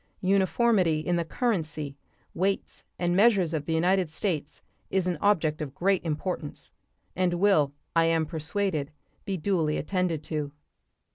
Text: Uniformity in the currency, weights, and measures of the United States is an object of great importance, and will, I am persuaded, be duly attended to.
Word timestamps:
Uniformity 0.23 1.01
in 1.01 1.15
the 1.15 1.23
currency, 1.23 1.95
weights, 2.33 2.85
and 2.97 3.15
measures 3.15 3.53
of 3.53 3.67
the 3.67 3.73
United 3.73 4.09
States 4.09 4.63
is 4.89 5.05
an 5.05 5.15
object 5.21 5.61
of 5.61 5.75
great 5.75 6.03
importance, 6.03 6.71
and 7.15 7.35
will, 7.35 7.71
I 7.95 8.05
am 8.05 8.25
persuaded, 8.25 8.89
be 9.25 9.37
duly 9.37 9.77
attended 9.77 10.23
to. 10.23 10.53